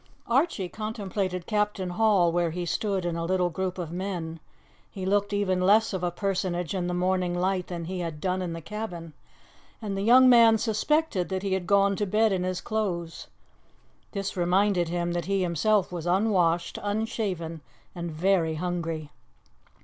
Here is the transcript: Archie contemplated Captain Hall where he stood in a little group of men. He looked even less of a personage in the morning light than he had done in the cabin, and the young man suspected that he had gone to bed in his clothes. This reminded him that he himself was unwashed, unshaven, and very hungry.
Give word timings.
Archie 0.25 0.67
contemplated 0.67 1.45
Captain 1.45 1.91
Hall 1.91 2.31
where 2.31 2.49
he 2.49 2.65
stood 2.65 3.05
in 3.05 3.15
a 3.15 3.23
little 3.23 3.51
group 3.51 3.77
of 3.77 3.91
men. 3.91 4.39
He 4.89 5.05
looked 5.05 5.31
even 5.31 5.61
less 5.61 5.93
of 5.93 6.01
a 6.03 6.09
personage 6.09 6.73
in 6.73 6.87
the 6.87 6.95
morning 6.95 7.39
light 7.39 7.67
than 7.67 7.85
he 7.85 7.99
had 7.99 8.19
done 8.19 8.41
in 8.41 8.53
the 8.53 8.63
cabin, 8.63 9.13
and 9.79 9.95
the 9.95 10.01
young 10.01 10.27
man 10.27 10.57
suspected 10.57 11.29
that 11.29 11.43
he 11.43 11.53
had 11.53 11.67
gone 11.67 11.95
to 11.97 12.07
bed 12.07 12.31
in 12.33 12.43
his 12.43 12.61
clothes. 12.61 13.27
This 14.11 14.35
reminded 14.35 14.89
him 14.89 15.11
that 15.11 15.25
he 15.25 15.43
himself 15.43 15.91
was 15.91 16.07
unwashed, 16.07 16.79
unshaven, 16.81 17.61
and 17.93 18.09
very 18.09 18.55
hungry. 18.55 19.11